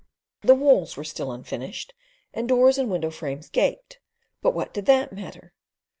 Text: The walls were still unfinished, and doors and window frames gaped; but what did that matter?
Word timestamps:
The 0.41 0.55
walls 0.55 0.97
were 0.97 1.03
still 1.03 1.31
unfinished, 1.31 1.93
and 2.33 2.47
doors 2.49 2.79
and 2.79 2.89
window 2.89 3.11
frames 3.11 3.49
gaped; 3.49 3.99
but 4.41 4.55
what 4.55 4.73
did 4.73 4.87
that 4.87 5.13
matter? 5.13 5.53